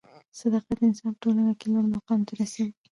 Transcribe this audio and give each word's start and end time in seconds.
صدافت 0.39 0.77
انسان 0.87 1.11
په 1.13 1.19
ټولنه 1.23 1.51
کښي 1.59 1.67
لوړ 1.73 1.85
مقام 1.95 2.19
ته 2.27 2.33
رسوي. 2.39 2.71